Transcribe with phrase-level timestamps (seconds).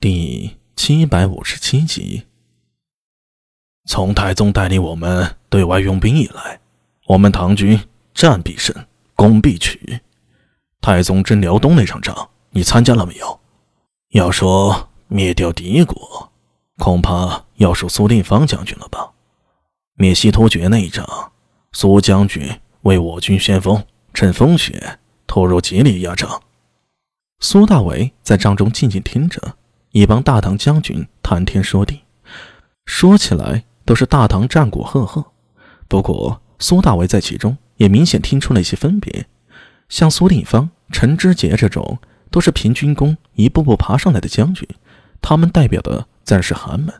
[0.00, 2.22] 第七百五十七集，
[3.86, 6.60] 从太宗带领我们对外用兵以来，
[7.08, 7.80] 我们唐军
[8.14, 8.72] 战必胜，
[9.16, 9.98] 攻必取。
[10.80, 13.40] 太宗征辽东那场仗，你参加了没有？
[14.10, 16.30] 要说灭掉敌国，
[16.76, 19.14] 恐怕要数苏定方将军了吧？
[19.94, 21.32] 灭西突厥那一仗，
[21.72, 22.48] 苏将军
[22.82, 23.84] 为我军先锋，
[24.14, 26.40] 趁风雪突入吉里压城。
[27.40, 29.56] 苏大伟在帐中静静听着。
[29.92, 32.02] 一帮大唐将军谈天说地，
[32.84, 35.24] 说起来都是大唐战果赫赫。
[35.88, 39.26] 不过苏大为在其中也明显听出了一些分别。
[39.88, 41.98] 像苏定方、陈知节这种
[42.30, 44.68] 都是凭军功一步步爬上来的将军，
[45.22, 46.92] 他们代表的自然是寒门；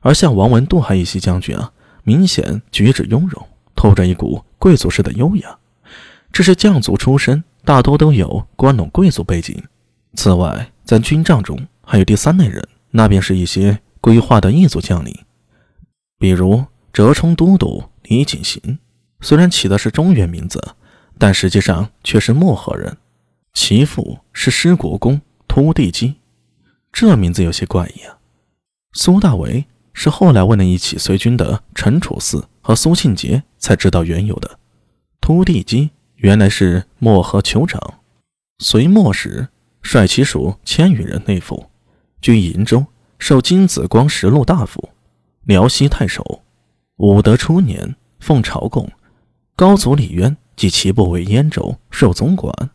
[0.00, 1.70] 而像王文度还一些将军啊，
[2.02, 3.46] 明显举止雍容，
[3.76, 5.56] 透着一股贵族式的优雅。
[6.32, 9.62] 这是将族出身，大多都有关陇贵族背景。
[10.14, 11.56] 此外，在军帐中。
[11.88, 15.16] 还有第三类人，那便是一些规划的异族将领，
[16.18, 18.78] 比如折冲都督李景行，
[19.20, 20.74] 虽然起的是中原名字，
[21.16, 22.96] 但实际上却是漠河人，
[23.54, 26.16] 其父是失国公突地基，
[26.92, 28.18] 这名字有些怪异啊。
[28.92, 34.58] 苏大为是后来问了一起随军的陈楚嗣和苏庆杰才知道缘由的，
[35.20, 38.00] 突地基原来是漠河酋长，
[38.58, 39.48] 隋末时
[39.82, 41.70] 率其属千余人内附。
[42.20, 42.86] 居鄞州，
[43.18, 44.90] 受金子光实禄大夫、
[45.44, 46.42] 辽西太守。
[46.96, 48.90] 武德初年，奉朝贡，
[49.54, 52.70] 高祖李渊即其部为燕州，受总管。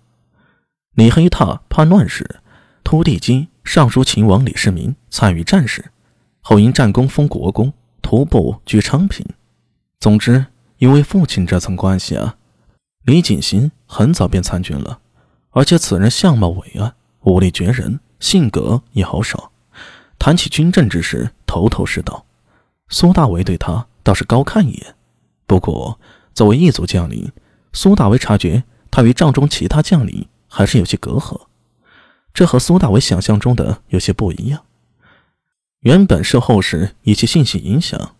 [0.93, 2.39] 李黑闼叛乱时，
[2.83, 5.91] 突地基上书秦王李世民参与战事，
[6.41, 9.25] 后因战功封国公，徒步居昌平。
[9.99, 10.45] 总之，
[10.77, 12.35] 因为父亲这层关系啊，
[13.05, 14.99] 李景行很早便参军了，
[15.51, 17.99] 而且此人相貌伟岸，武力绝人。
[18.21, 19.51] 性格也豪爽，
[20.17, 22.25] 谈起军政之事头头是道。
[22.87, 24.95] 苏大为对他倒是高看一眼。
[25.45, 25.99] 不过，
[26.33, 27.29] 作为一族将领，
[27.73, 31.41] 苏大为察觉他与帐中其他将领还是有些隔阂，
[32.33, 34.63] 这和苏大为想象中的有些不一样。
[35.79, 38.15] 原本受后世一些信息影响，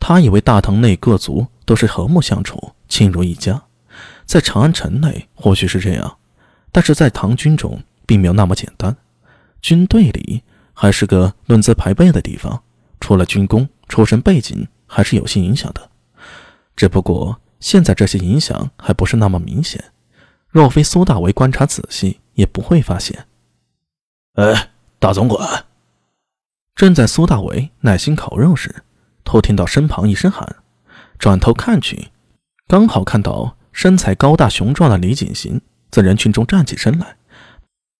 [0.00, 3.62] 他以为大唐内各族都是和睦相处，亲如一家。
[4.24, 6.18] 在长安城内或许是这样，
[6.72, 8.96] 但是在唐军中并没有那么简单。
[9.60, 10.42] 军队里
[10.72, 12.62] 还是个论资排辈的地方，
[13.00, 15.90] 除了军功、出身背景，还是有些影响的。
[16.76, 19.92] 只不过现在这些影响还不是那么明显，
[20.48, 23.26] 若非苏大为观察仔细，也不会发现。
[24.34, 25.66] 哎，大总管！
[26.76, 28.84] 正在苏大为耐心烤肉时，
[29.24, 30.56] 偷听到身旁一声喊，
[31.18, 32.12] 转头看去，
[32.68, 35.60] 刚好看到身材高大雄壮的李景行
[35.90, 37.17] 在人群中站起身来。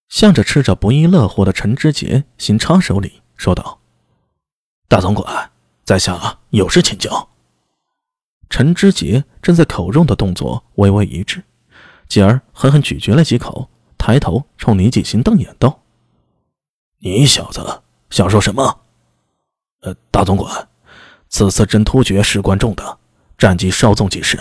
[0.09, 3.79] 向着吃着不亦乐乎的陈知节行插手礼，说道
[4.89, 5.51] ：“大总管，
[5.85, 7.29] 在下有事请教。”
[8.49, 11.43] 陈知节正在口中的动作微微一滞，
[12.07, 13.69] 继而狠狠咀嚼了几口，
[13.99, 15.83] 抬头冲李景行瞪眼道
[16.97, 18.81] ：“你小子想说什么
[19.81, 20.67] ？”“呃，大总管，
[21.29, 22.97] 此次征突厥事关重大，
[23.37, 24.39] 战机稍纵即逝，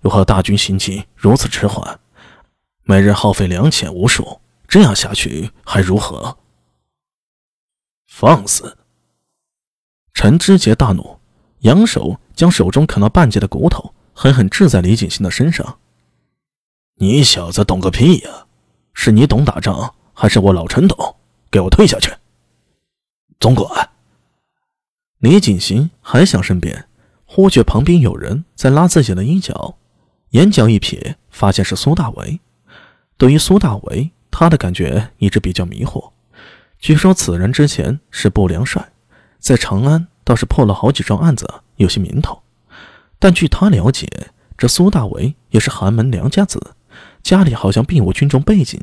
[0.00, 2.00] 又和大军行进如此迟缓，
[2.84, 4.40] 每日耗费粮钱无数。”
[4.72, 6.38] 这样下去还如何？
[8.06, 8.78] 放肆！
[10.14, 11.20] 陈知节大怒，
[11.58, 15.78] 扬手将手中啃到半截的骨头狠狠掷在李景行的身上。
[16.94, 18.46] 你小子懂个屁呀！
[18.94, 21.16] 是你懂打仗，还是我老陈懂？
[21.50, 22.10] 给我退下去！
[23.38, 23.90] 总管，
[25.18, 26.88] 李景行还想申辩，
[27.26, 29.76] 忽觉旁边有人在拉自己的衣角，
[30.30, 32.40] 眼角一瞥，发现是苏大为。
[33.18, 34.10] 对于苏大为。
[34.32, 36.10] 他的感觉一直比较迷惑。
[36.80, 38.90] 据说此人之前是不良帅，
[39.38, 42.42] 在长安倒是破了好几桩案子，有些名头。
[43.20, 44.08] 但据他了解，
[44.58, 46.74] 这苏大为也是寒门良家子，
[47.22, 48.80] 家里好像并无军中背景。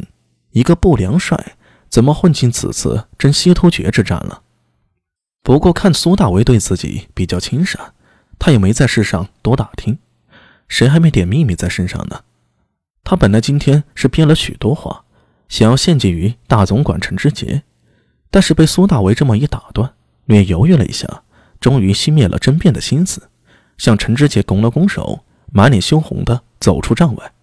[0.51, 1.57] 一个不良帅，
[1.89, 4.43] 怎么混进此次征西突厥之战了？
[5.43, 7.93] 不过看苏大为对自己比较亲善，
[8.37, 9.99] 他也没在世上多打听，
[10.69, 12.21] 谁还没点秘密在身上呢？
[13.03, 15.03] 他本来今天是编了许多话。
[15.49, 17.63] 想要献祭于大总管陈之杰，
[18.31, 19.91] 但是被苏大为这么一打断，
[20.25, 21.23] 略犹豫了一下，
[21.59, 23.29] 终于熄灭了争辩的心思，
[23.77, 27.33] 向陈之杰拱了拱手，满脸羞红的走出帐外。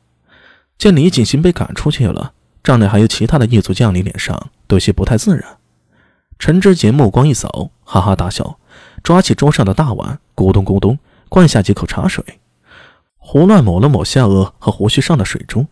[0.78, 2.32] 见李景行被赶出去了，
[2.62, 5.58] 帐内还有其他的异族将领，脸上都有些不太自然。
[6.38, 8.58] 陈之杰目光一扫，哈哈大笑，
[9.02, 10.98] 抓起桌上的大碗，咕咚咕咚
[11.28, 12.22] 灌下几口茶水，
[13.16, 15.66] 胡乱抹了抹下颚和胡须上的水珠。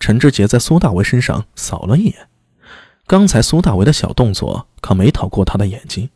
[0.00, 2.28] 陈志杰在苏大为身上扫了一眼，
[3.06, 6.10] 刚才苏大为的小动作可没逃过他的眼睛，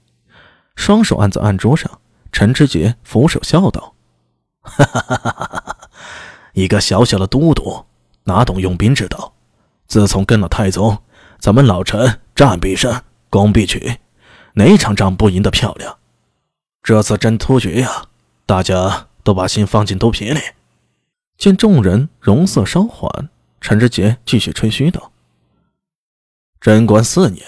[0.77, 1.91] 双手按在案桌上。
[2.31, 3.95] 陈知节俯首笑道
[4.63, 5.77] ：“哈哈哈哈哈！
[6.55, 7.85] 一个小小的都督，
[8.25, 9.35] 哪懂用兵之道？
[9.87, 10.97] 自从跟了太宗，
[11.39, 13.99] 咱们老臣战必胜，攻必取，
[14.55, 15.99] 哪场仗不赢得漂亮？
[16.83, 18.07] 这次真突厥呀，
[18.47, 20.41] 大家都把心放进肚皮里。”
[21.37, 23.29] 见众人容色稍缓，
[23.63, 25.13] 陈知节继续吹嘘道
[26.61, 27.47] ：“贞观四年，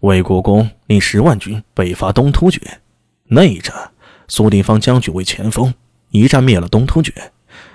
[0.00, 2.82] 魏国公令十万军北伐东突厥，
[3.24, 3.90] 那一战。”
[4.28, 5.72] 苏定方将军为前锋，
[6.10, 7.32] 一战灭了东突厥，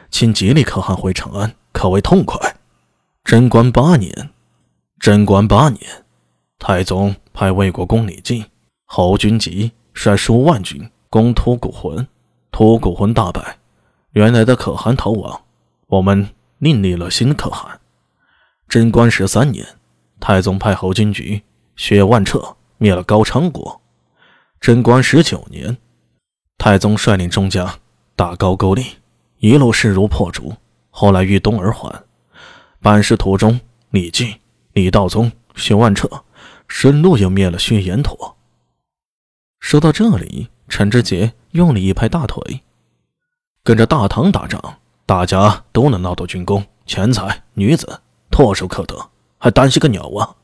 [0.10, 2.58] 请吉利可汗回长安，可谓痛快。
[3.24, 4.30] 贞观八年，
[5.00, 6.04] 贞观八年，
[6.60, 8.46] 太宗派魏国公李靖、
[8.86, 12.06] 侯君集率数万军攻突谷浑，
[12.52, 13.58] 突谷浑大败，
[14.12, 15.42] 原来的可汗逃亡，
[15.88, 16.30] 我们
[16.62, 17.80] 另立了新可汗。
[18.70, 19.66] 贞观十三年，
[20.20, 21.42] 太宗派侯君集
[21.76, 23.82] 薛万彻灭了高昌国。
[24.60, 25.76] 贞观十九年。
[26.60, 27.80] 太宗率领众将
[28.16, 28.86] 打高句丽，
[29.40, 30.54] 一路势如破竹。
[30.92, 32.04] 后来遇东而还，
[32.80, 33.60] 办事途中，
[33.90, 34.38] 李靖、
[34.74, 36.08] 李道宗、薛万彻
[36.68, 38.38] 顺路又灭了薛延陀。
[39.60, 42.62] 说到这里，陈知杰用力一拍大腿
[43.64, 44.78] ：“跟着大唐打仗，
[45.12, 48.00] 大家都能闹到军功、钱财、女子，
[48.32, 48.96] 唾手可得，
[49.38, 50.38] 还担心个鸟啊！”